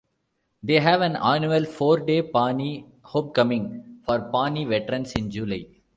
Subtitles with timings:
[0.63, 5.67] They have an annual four-day Pawnee Homecoming for Pawnee veterans in July.